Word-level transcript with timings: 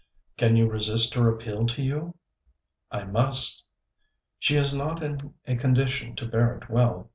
'Can 0.35 0.55
you 0.55 0.67
resist 0.67 1.13
her 1.13 1.29
appeal 1.29 1.67
to 1.67 1.83
you?' 1.83 2.15
'I 2.89 3.03
must.' 3.03 3.63
'She 4.39 4.55
is 4.55 4.73
not 4.73 5.03
in 5.03 5.35
a 5.45 5.55
condition 5.55 6.15
to 6.15 6.25
bear 6.25 6.55
it 6.57 6.67
well. 6.71 7.09